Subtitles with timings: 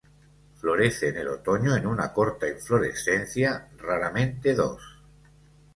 [0.55, 4.81] Florece en el otoño en una corta inflorescencia, raramente dos.